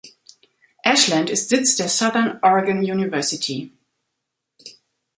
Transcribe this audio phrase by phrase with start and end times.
[0.83, 3.71] Ashland ist Sitz der Southern Oregon University.